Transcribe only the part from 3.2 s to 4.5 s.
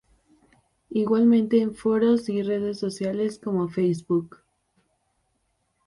como "Facebook".